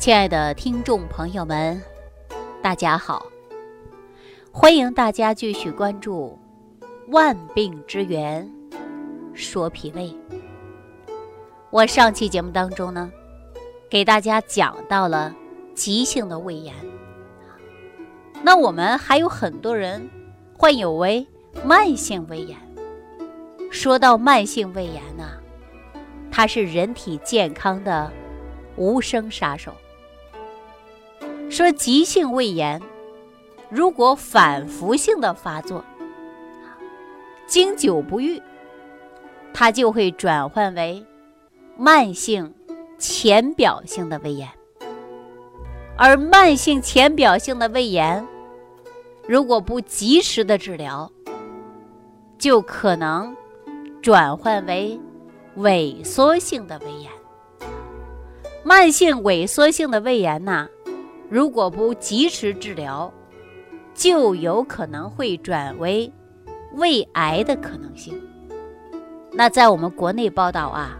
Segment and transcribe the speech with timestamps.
[0.00, 1.78] 亲爱的听众朋友们，
[2.62, 3.26] 大家好！
[4.50, 6.38] 欢迎大家继续关注
[7.12, 8.50] 《万病之源
[9.34, 10.04] 说脾胃》。
[11.68, 13.12] 我上期节目当中呢，
[13.90, 15.36] 给大家讲到了
[15.74, 16.74] 急性的胃炎。
[18.42, 20.08] 那我们还有很多人
[20.56, 21.26] 患有为
[21.62, 22.56] 慢性胃炎。
[23.70, 25.28] 说到慢性胃炎呢，
[26.32, 28.10] 它是人体健康的
[28.76, 29.74] 无声杀手。
[31.50, 32.80] 说急性胃炎，
[33.68, 35.84] 如果反复性的发作，
[37.44, 38.40] 经久不愈，
[39.52, 41.04] 它就会转换为
[41.76, 42.54] 慢性
[42.98, 44.48] 浅表性的胃炎。
[45.96, 48.24] 而慢性浅表性的胃炎，
[49.26, 51.10] 如果不及时的治疗，
[52.38, 53.36] 就可能
[54.00, 54.98] 转换为
[55.58, 57.10] 萎缩性的胃炎。
[58.62, 60.68] 慢性萎缩性的胃炎呐。
[61.30, 63.10] 如果不及时治疗，
[63.94, 66.12] 就有可能会转为
[66.72, 68.20] 胃癌的可能性。
[69.32, 70.98] 那在我们国内报道啊，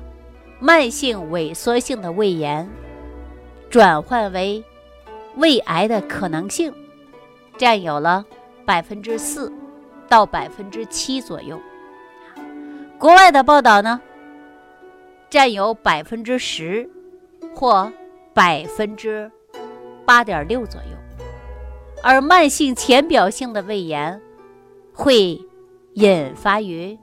[0.61, 2.69] 慢性萎缩性的胃炎
[3.69, 4.62] 转换为
[5.34, 6.73] 胃癌的可能性
[7.58, 8.25] 占有了
[8.64, 9.53] 百分之四
[10.08, 11.61] 到百分之七左右。
[12.98, 14.01] 国外的报道呢，
[15.28, 16.89] 占有百分之十
[17.53, 17.92] 或
[18.33, 19.28] 百分之。
[20.11, 20.97] 八点六左右，
[22.03, 24.20] 而慢性浅表性的胃炎
[24.92, 25.41] 会
[25.92, 26.98] 引发于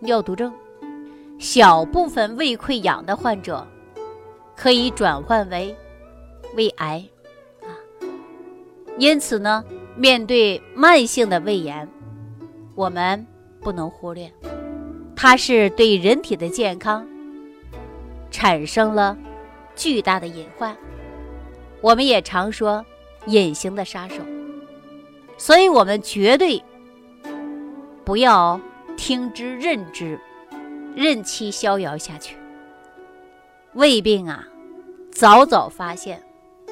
[0.00, 0.52] 尿毒症，
[1.38, 3.66] 小部分胃溃疡的患者
[4.54, 5.74] 可以转换为
[6.54, 7.02] 胃癌
[7.62, 7.72] 啊。
[8.98, 9.64] 因此呢，
[9.96, 11.88] 面对慢性的胃炎，
[12.74, 13.26] 我们
[13.62, 14.30] 不能忽略，
[15.16, 17.08] 它是对人体的健康
[18.30, 19.16] 产生了
[19.74, 20.76] 巨大的隐患。
[21.82, 22.86] 我们也常说
[23.26, 24.22] 隐形的杀手，
[25.36, 26.62] 所以我们绝对
[28.04, 28.58] 不要
[28.96, 30.18] 听之任之，
[30.94, 32.36] 任其逍遥下去。
[33.74, 34.46] 胃病啊，
[35.10, 36.22] 早早发现，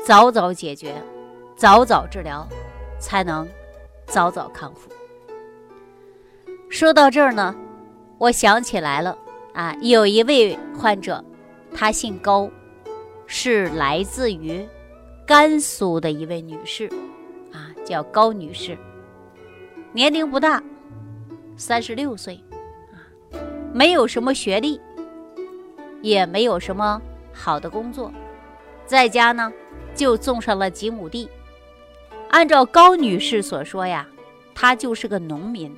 [0.07, 0.95] 早早解决，
[1.57, 2.47] 早早治疗，
[3.01, 3.49] 才能
[4.07, 4.89] 早早康复。
[6.69, 7.57] 说到这儿呢，
[8.19, 9.19] 我想起来了
[9.55, 11.25] 啊，有一位患者，
[11.75, 12.49] 他姓高，
[13.27, 14.65] 是来自于。
[15.31, 16.91] 甘肃的一位女士，
[17.53, 18.77] 啊，叫高女士，
[19.93, 20.61] 年龄不大，
[21.57, 22.43] 三十六岁，
[22.91, 22.99] 啊，
[23.73, 24.81] 没有什么学历，
[26.03, 27.01] 也没有什么
[27.33, 28.13] 好的工作，
[28.87, 29.53] 在家呢
[29.95, 31.31] 就种上了几亩地。
[32.31, 34.09] 按照高女士所说呀，
[34.53, 35.73] 她就是个农民，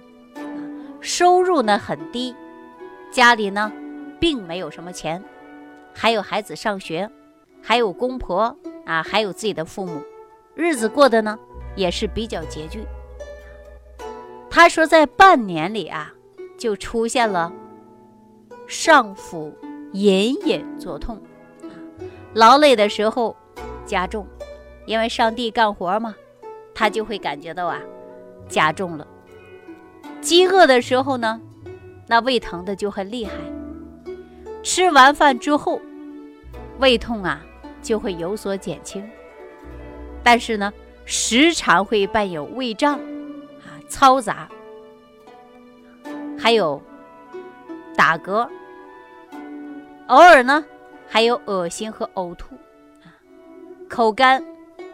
[1.03, 2.35] 收入呢很低，
[3.11, 3.71] 家里呢
[4.19, 5.23] 并没有什么钱，
[5.93, 7.11] 还有孩子上学，
[7.61, 8.57] 还有公婆。
[8.85, 10.03] 啊，还有自己的父母，
[10.55, 11.39] 日子过得呢
[11.77, 12.85] 也是比较拮据。
[14.51, 16.13] 他说，在半年里啊，
[16.59, 17.53] 就出现了
[18.67, 19.53] 上腹
[19.93, 21.21] 隐隐作痛，
[22.35, 23.35] 劳累的时候
[23.87, 24.27] 加重，
[24.85, 26.15] 因为上地干活嘛，
[26.75, 27.81] 他就会感觉到啊
[28.49, 29.07] 加重了。
[30.21, 31.41] 饥饿的时候呢，
[32.07, 33.33] 那胃疼的就很厉害。
[34.63, 35.81] 吃完饭之后，
[36.79, 37.45] 胃痛啊。
[37.83, 39.05] 就会有所减轻，
[40.23, 40.73] 但是呢，
[41.05, 44.49] 时常会伴有胃胀、啊嘈杂，
[46.39, 46.81] 还有
[47.97, 48.49] 打嗝，
[50.07, 50.65] 偶尔呢
[51.09, 52.55] 还有恶心和呕吐，
[53.03, 53.11] 啊，
[53.89, 54.43] 口干、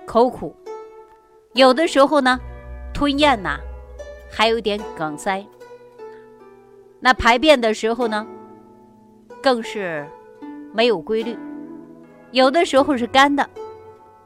[0.07, 0.57] 口苦，
[1.53, 2.41] 有的时候呢
[2.93, 3.59] 吞咽呐
[4.31, 5.47] 还有点梗塞，
[6.99, 8.27] 那排便的时候呢
[9.43, 10.05] 更是
[10.73, 11.37] 没有规律。
[12.33, 13.49] 有的时候是干的，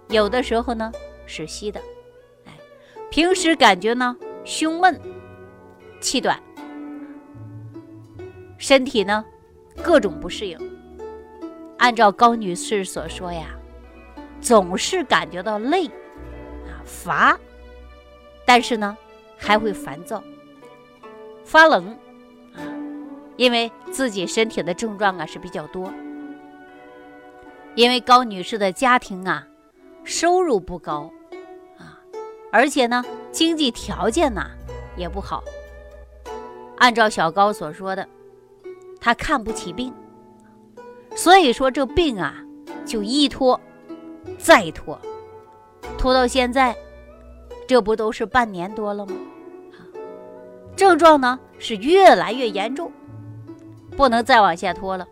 [0.08, 0.90] 有的时候呢
[1.26, 1.80] 是稀的，
[2.44, 2.52] 哎，
[3.10, 5.00] 平时感觉呢胸闷、
[6.00, 6.40] 气短，
[8.58, 9.24] 身体呢
[9.82, 10.58] 各种不适应。
[11.78, 13.56] 按照高女士所说呀，
[14.40, 17.38] 总是感觉到累啊乏，
[18.44, 18.96] 但是呢
[19.36, 20.22] 还会烦躁、
[21.44, 21.88] 发冷
[22.54, 22.62] 啊，
[23.36, 25.92] 因为自己身体的症状啊是比较多。
[27.74, 29.46] 因为高女士的家庭啊，
[30.04, 31.10] 收入不高，
[31.78, 31.98] 啊，
[32.50, 34.50] 而且呢，经济条件呢
[34.96, 35.42] 也不好。
[36.76, 38.06] 按照小高所说的，
[39.00, 39.92] 她看不起病，
[41.14, 42.34] 所以说这病啊
[42.84, 43.58] 就一拖
[44.38, 44.98] 再拖，
[45.96, 46.76] 拖到现在，
[47.66, 49.14] 这不都是半年多了吗？
[50.76, 52.90] 症状呢是越来越严重，
[53.96, 55.06] 不能再往下拖了。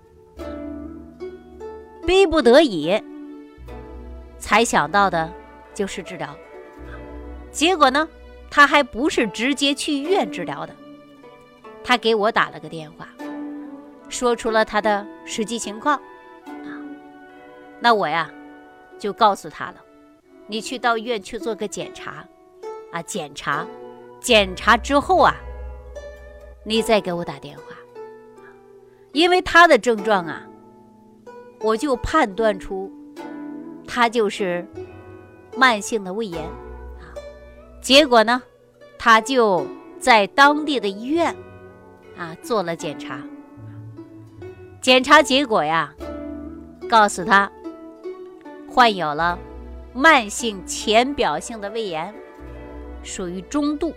[2.10, 3.00] 逼不得已，
[4.36, 5.32] 才想到的
[5.72, 6.36] 就是治疗。
[7.52, 8.08] 结果呢，
[8.50, 10.74] 他还不是直接去医院治疗的，
[11.84, 13.06] 他给我打了个电话，
[14.08, 15.94] 说出了他的实际情况。
[16.46, 16.82] 啊，
[17.78, 18.28] 那我呀，
[18.98, 19.76] 就告诉他了，
[20.48, 22.26] 你去到医院去做个检查，
[22.90, 23.64] 啊，检查，
[24.18, 25.36] 检查之后啊，
[26.64, 27.62] 你再给我打电话，
[29.12, 30.44] 因为他的症状啊，
[31.60, 32.90] 我就判断出
[33.86, 34.66] 他就是
[35.56, 36.44] 慢性的胃炎。
[36.44, 37.12] 啊
[37.80, 38.42] 结果呢，
[38.98, 39.66] 他就
[39.98, 41.34] 在当地的医院
[42.16, 43.22] 啊做了检查。
[44.80, 45.94] 检查结果呀，
[46.88, 47.50] 告诉他
[48.68, 49.38] 患有了
[49.92, 52.14] 慢性浅表性的胃炎，
[53.02, 53.92] 属于中度，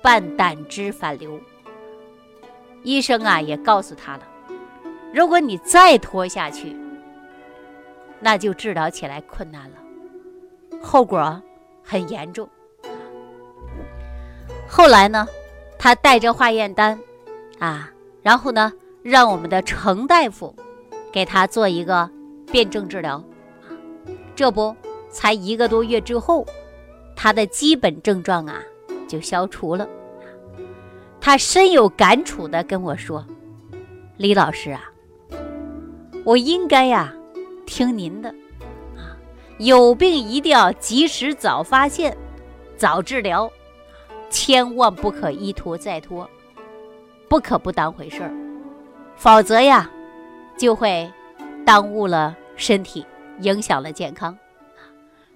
[0.00, 1.40] 半胆汁反流。
[2.82, 4.22] 医生啊也告诉他了，
[5.12, 6.76] 如果你再拖下去，
[8.20, 9.76] 那就治疗起来困难了，
[10.82, 11.40] 后果。
[11.82, 12.48] 很严重。
[14.68, 15.26] 后来呢，
[15.76, 16.96] 他带着化验单，
[17.58, 17.90] 啊，
[18.22, 18.72] 然后呢，
[19.02, 20.54] 让我们的程大夫
[21.10, 22.08] 给他做一个
[22.52, 23.24] 辩证治疗。
[24.36, 24.76] 这不，
[25.08, 26.46] 才一个多月之后，
[27.16, 28.62] 他的基本症状啊
[29.08, 29.88] 就消除了。
[31.20, 33.26] 他深有感触的跟我说
[34.16, 34.89] ：“李老师啊，
[36.24, 37.12] 我应该呀
[37.66, 38.28] 听您的。”
[38.96, 39.16] 啊
[39.58, 42.16] 有病一定要及时早发现，
[42.76, 43.50] 早治疗，
[44.30, 46.26] 千万不可一拖再拖，
[47.28, 48.32] 不可不当回事儿，
[49.16, 49.90] 否则呀，
[50.56, 51.12] 就会
[51.66, 53.04] 耽误了身体，
[53.40, 54.34] 影响了健康，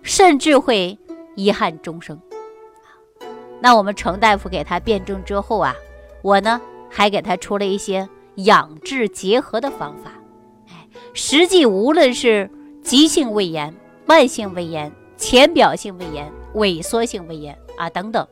[0.01, 0.99] 甚至会
[1.37, 2.19] 遗憾终生。
[3.61, 5.75] 那我们程大夫给他辩证之后啊，
[6.23, 6.59] 我呢
[6.91, 10.11] 还给他出了一些养治结合的方法。
[11.17, 12.51] 实际无论是
[12.83, 13.73] 急性胃炎，
[14.05, 18.27] 慢性胃炎、浅表性胃炎、萎缩性胃炎啊等等，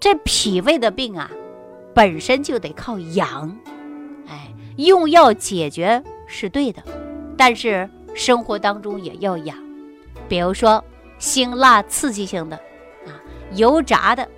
[0.00, 1.30] 这脾胃的病啊，
[1.94, 3.54] 本身就得靠养，
[4.26, 6.82] 哎，用药解决是对的，
[7.36, 9.54] 但是生活当中也要养，
[10.26, 10.82] 比如说
[11.18, 12.56] 辛辣刺激性的
[13.06, 13.12] 啊、
[13.52, 14.28] 油炸的、啊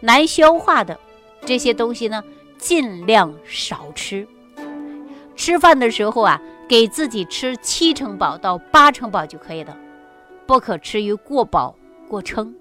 [0.00, 0.98] 难消化的
[1.46, 2.24] 这些东西呢，
[2.58, 4.26] 尽量少吃。
[5.36, 9.76] 吃饭的时候啊，给自己吃七成饱到八成饱就可以了。
[10.46, 11.74] 不可吃于过饱
[12.08, 12.54] 过撑。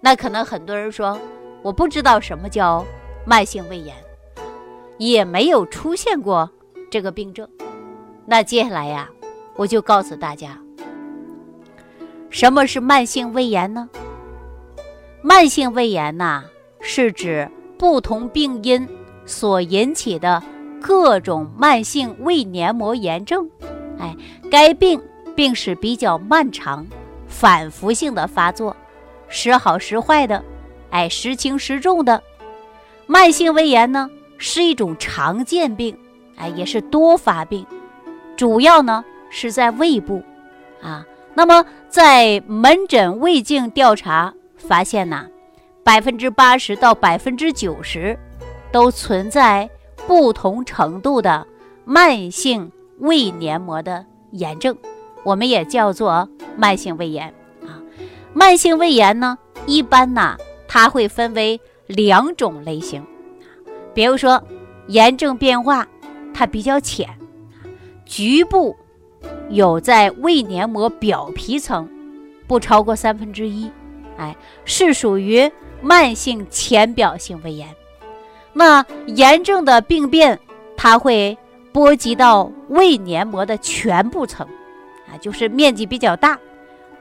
[0.00, 1.18] 那可能很多人说，
[1.62, 2.84] 我不知道什么叫
[3.26, 3.94] 慢性胃炎，
[4.98, 6.48] 也没有出现过
[6.90, 7.48] 这个病症。
[8.26, 9.10] 那接下来呀，
[9.56, 10.58] 我就告诉大家，
[12.30, 13.88] 什么是慢性胃炎呢？
[15.22, 16.44] 慢性胃炎呐，
[16.80, 18.86] 是指不同病因
[19.26, 20.42] 所引起的
[20.86, 23.48] 各种慢性胃黏膜炎症。
[23.98, 24.14] 哎，
[24.50, 25.00] 该病。
[25.34, 26.86] 病史比较漫长，
[27.26, 28.76] 反复性的发作，
[29.26, 30.44] 时好时坏的，
[30.90, 32.22] 哎，时轻时重的。
[33.06, 34.08] 慢性胃炎呢
[34.38, 35.98] 是一种常见病，
[36.36, 37.66] 哎，也是多发病，
[38.36, 40.22] 主要呢是在胃部，
[40.80, 41.04] 啊，
[41.34, 45.26] 那么在门诊胃镜调查发现呢，
[45.82, 48.16] 百分之八十到百分之九十
[48.70, 49.68] 都存在
[50.06, 51.46] 不同程度的
[51.84, 54.76] 慢性胃黏膜的炎症。
[55.24, 57.80] 我们也叫做慢性胃炎啊。
[58.32, 60.36] 慢性胃炎呢，一般呢，
[60.68, 63.02] 它会分为两种类型，
[63.94, 64.42] 比如说
[64.86, 65.86] 炎症变化
[66.34, 67.08] 它比较浅，
[68.04, 68.76] 局部
[69.48, 71.88] 有在胃黏膜表皮层
[72.46, 73.70] 不超过三分之一，
[74.18, 74.36] 哎，
[74.66, 75.50] 是属于
[75.80, 77.68] 慢性浅表性胃炎。
[78.54, 80.38] 那炎症的病变，
[80.76, 81.36] 它会
[81.72, 84.46] 波及到胃黏膜的全部层。
[85.08, 86.38] 啊就是面积比较大，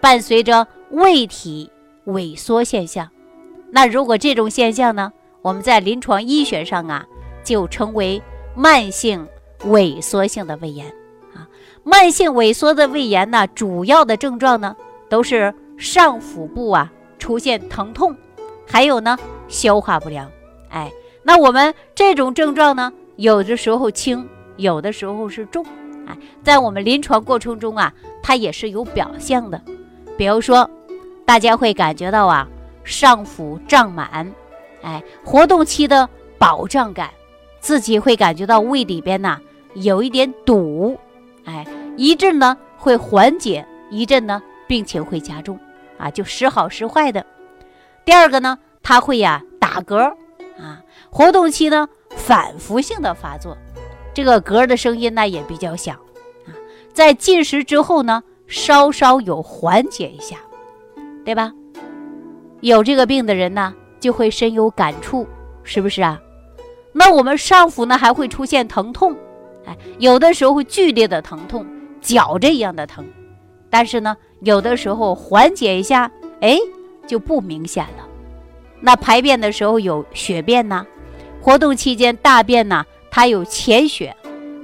[0.01, 1.71] 伴随着胃体
[2.05, 3.09] 萎缩现象。
[3.71, 7.05] 那如果这种现象呢，我们在临床医学上啊，
[7.43, 8.21] 就称为
[8.55, 9.27] 慢性
[9.65, 10.87] 萎缩性的胃炎
[11.33, 11.47] 啊。
[11.83, 14.75] 慢性萎缩的胃炎呢，主要的症状呢，
[15.09, 18.15] 都是上腹部啊出现疼痛，
[18.67, 19.17] 还有呢
[19.47, 20.29] 消化不良。
[20.69, 20.91] 哎，
[21.23, 24.27] 那我们这种症状呢，有的时候轻，
[24.57, 25.65] 有的时候是重。
[26.05, 29.61] 哎，在我们临床过程中啊，它也是有表象的，
[30.17, 30.69] 比如说，
[31.25, 32.45] 大家会感觉到啊，
[32.83, 34.29] 上腹胀满，
[34.81, 37.09] 哎，活动期的饱胀感，
[37.61, 39.39] 自己会感觉到胃里边呐
[39.75, 40.99] 有一点堵，
[41.45, 41.65] 哎，
[41.95, 45.57] 一阵呢会缓解，一阵呢病情会加重，
[45.97, 47.25] 啊，就时好时坏的。
[48.03, 50.13] 第二个呢，它会呀打嗝，
[51.13, 53.55] 活动期呢反复性的发作。
[54.15, 55.95] 这个嗝的声音呢也比较响，
[56.45, 56.49] 啊，
[56.91, 60.37] 在进食之后呢，稍稍有缓解一下，
[61.23, 61.53] 对吧？
[62.61, 65.27] 有这个病的人呢，就会深有感触，
[65.63, 66.19] 是不是啊？
[66.93, 69.15] 那我们上腹呢，还会出现疼痛，
[69.65, 71.65] 哎，有的时候会剧烈的疼痛，
[72.01, 73.05] 绞着一样的疼，
[73.69, 76.57] 但是呢，有的时候缓解一下，哎，
[77.05, 78.07] 就不明显了。
[78.79, 80.85] 那排便的时候有血便呢，
[81.43, 84.15] 活动期间大便呢，它有潜血，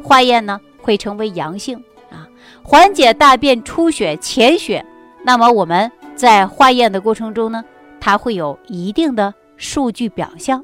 [0.02, 2.26] 化验呢会成为阳性啊。
[2.64, 4.86] 缓解大便出血、潜血，
[5.26, 7.66] 那么我们在化验的过程中呢，
[8.00, 10.64] 它会有一定的数据表象，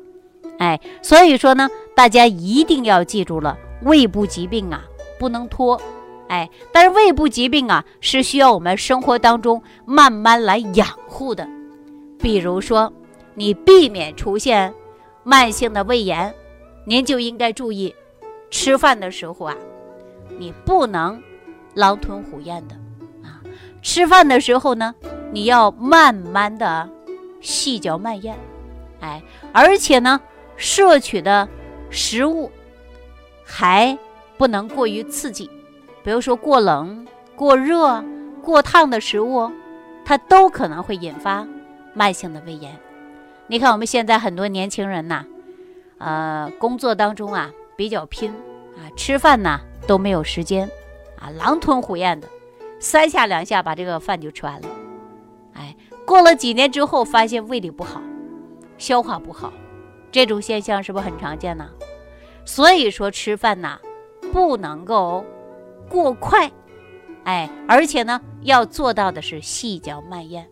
[0.58, 4.86] 哎，所以说呢，大家一定要记住了，胃部疾病啊
[5.20, 5.78] 不能拖，
[6.30, 11.46] 哎，但是胃部疾病啊是需要我们生活当中慢慢来养护的，
[12.18, 12.94] 比如说。
[13.38, 14.74] 你避免出现
[15.28, 16.32] 慢性的胃炎，
[16.86, 17.96] 您就应该注意，
[18.52, 19.58] 吃饭的时候啊，
[20.38, 21.20] 你不能
[21.74, 22.76] 狼吞虎咽的
[23.24, 23.42] 啊。
[23.82, 24.94] 吃饭的时候呢，
[25.32, 26.88] 你要慢慢的
[27.42, 28.38] 细嚼慢咽，
[29.02, 29.20] 哎，
[29.52, 30.22] 而且呢，
[30.58, 31.50] 摄取的
[31.90, 32.52] 食物
[33.44, 33.98] 还
[34.38, 35.50] 不能过于刺激，
[36.04, 38.06] 比如说过冷、过热、
[38.44, 39.52] 过烫的食物，
[40.06, 41.48] 它都可能会引发
[41.96, 42.80] 慢性的胃炎。
[43.48, 45.24] 你看，我们现在很多年轻人呐，
[46.00, 48.32] 呃，工作当中啊比较拼
[48.76, 50.68] 啊，吃饭呢都没有时间
[51.20, 52.28] 啊，狼吞虎咽的，
[52.80, 54.68] 三下两下把这个饭就吃完了。
[55.54, 55.76] 哎，
[56.08, 58.02] 过了几年之后，发现胃里不好，
[58.80, 59.54] 消化不好，
[60.12, 61.70] 这种现象是不是很常见呢？
[62.46, 63.80] 所以说吃饭呐
[64.34, 65.24] 不能够
[65.88, 66.52] 过快，
[67.26, 70.50] 哎，而且呢要做到的是细嚼慢咽。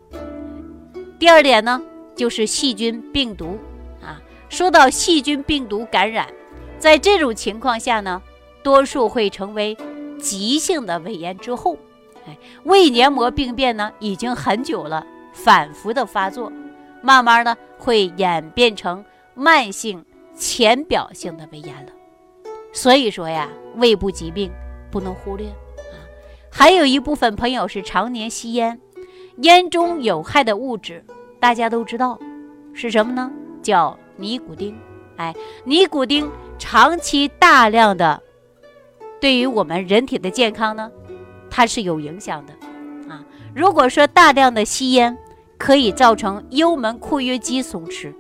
[1.18, 1.82] 第二点呢。
[2.16, 3.58] 就是细菌病毒
[4.02, 6.28] 啊，说到细菌病毒感染，
[6.78, 8.22] 在这种情况下呢，
[8.64, 9.76] 多数会成为
[10.20, 11.78] 急性的胃炎之后，
[12.28, 16.52] 哎，胃黏膜病变呢已经很久了，反复的发作，
[17.02, 19.04] 慢慢呢会演变成
[19.34, 20.06] 慢性
[20.36, 21.92] 浅表性的胃炎了。
[22.72, 24.52] 所以说呀，胃部疾病
[24.92, 25.98] 不能忽略啊。
[26.52, 28.80] 还有一部分朋友是常年吸烟，
[29.38, 31.04] 烟中有害的物质。
[31.44, 32.18] 大家都知道
[32.74, 33.30] 是什么呢？
[33.62, 34.74] 叫尼古丁。
[35.18, 35.36] 哎，
[35.66, 38.24] 尼古丁长期大量的
[39.20, 40.90] 对于我们人体的健康呢，
[41.50, 42.54] 它是有影响的
[43.14, 43.26] 啊。
[43.54, 45.18] 如果说大量的吸烟，
[45.58, 48.14] 可以造成幽门括约肌松弛、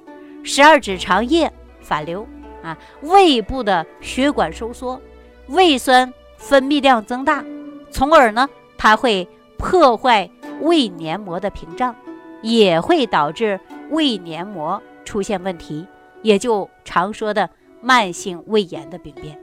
[0.44, 1.50] 十二指肠液
[1.80, 2.27] 反流
[2.62, 5.00] 啊，胃部的血管收缩，
[5.48, 7.42] 胃酸分泌量增大，
[7.89, 9.25] 从而呢，它会
[9.58, 11.96] 破坏胃黏膜的屏障。
[12.44, 13.60] 也会导致
[13.90, 15.88] 胃黏膜出现问题，
[16.22, 17.50] 也就常说的
[17.82, 19.40] 慢性胃炎的病变。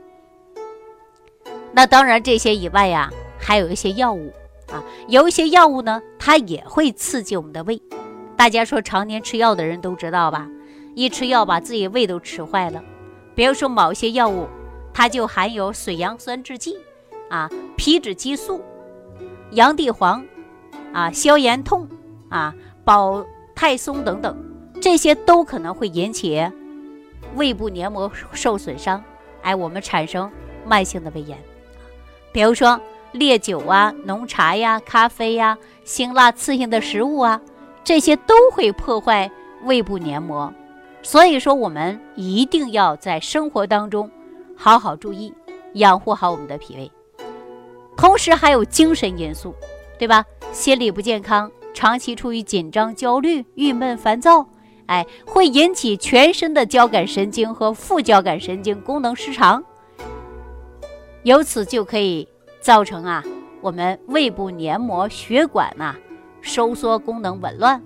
[1.73, 4.31] 那当然，这些以外呀，还有一些药物
[4.71, 7.81] 啊，有一些药物呢，它也会刺激我们的胃。
[8.37, 10.47] 大家说，常年吃药的人都知道吧？
[10.93, 12.83] 一吃药把自己胃都吃坏了。
[13.33, 14.47] 比如说某些药物，
[14.93, 16.77] 它就含有水杨酸制剂
[17.29, 18.61] 啊、皮质激素、
[19.51, 20.25] 洋地黄
[20.91, 21.87] 啊、消炎痛
[22.29, 22.53] 啊。
[22.83, 24.37] 保泰松等等，
[24.81, 26.49] 这些都可能会引起
[27.35, 29.03] 胃部黏膜受损伤，
[29.41, 30.29] 哎，我们产生
[30.65, 31.37] 慢性的胃炎。
[32.31, 32.79] 比如说
[33.11, 37.41] 烈酒啊、浓茶呀、咖啡呀、辛辣刺激的食物啊，
[37.83, 39.29] 这些都会破坏
[39.63, 40.53] 胃部黏膜。
[41.03, 44.09] 所以说，我们一定要在生活当中
[44.55, 45.33] 好好注意，
[45.73, 46.91] 养护好我们的脾胃。
[47.97, 49.53] 同时还有精神因素，
[49.97, 50.23] 对吧？
[50.51, 51.51] 心理不健康。
[51.73, 54.45] 长期处于紧张、焦虑、郁闷、烦躁，
[54.87, 59.63] 哎，会引起全身的交感神经和副交感神经功能失常，
[61.23, 62.27] 由此就可以
[62.59, 63.23] 造成啊，
[63.61, 65.95] 我们胃部黏膜血管呐
[66.41, 67.81] 收缩功能紊乱，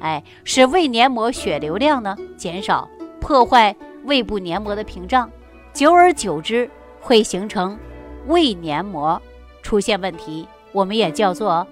[0.00, 2.88] 哎，使胃黏膜血流量呢减少，
[3.20, 5.30] 破坏胃部黏膜的屏障，
[5.72, 6.70] 久而久之
[7.00, 7.78] 会形成
[8.26, 9.20] 胃黏膜
[9.62, 11.66] 出现问题，我们也叫做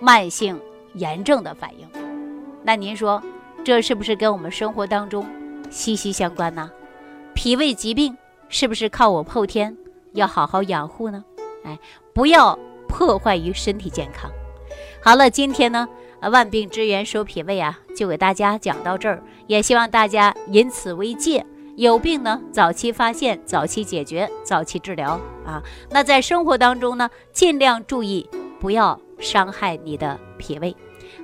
[0.00, 0.58] 慢性。
[0.98, 1.86] 炎症的反应，
[2.62, 3.22] 那您说
[3.64, 5.24] 这是不是跟我们生活当中
[5.70, 6.70] 息息相关呢？
[7.34, 8.16] 脾胃疾病
[8.48, 9.76] 是不是靠我们后天
[10.12, 11.24] 要好好养护呢？
[11.64, 11.78] 哎，
[12.12, 14.30] 不要破坏于身体健康。
[15.02, 15.88] 好了，今天呢，
[16.20, 21.44] 万病之源说脾胃啊，就给大家讲到这儿，也希望大家引此为戒，
[21.76, 25.62] 有病呢早期发现、早期解决、早期治疗啊。
[25.90, 28.28] 那在生活当中呢，尽量注意
[28.58, 30.74] 不要伤害你的脾胃。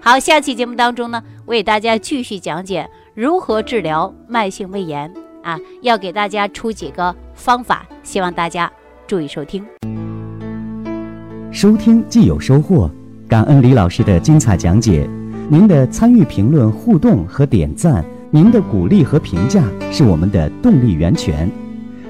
[0.07, 5.11] 好，下期节目当中呢，为大家继续讲解如何治疗慢性胃炎
[5.43, 8.71] 啊，要给大家出几个方法，希望大家
[9.07, 9.65] 注意收听。
[11.51, 12.91] 收听既有收获，
[13.27, 15.09] 感恩李老师的精彩讲解。
[15.49, 21.51] 您的参与、评论、互动和点赞，您的鼓励和评价是我们的动力源泉。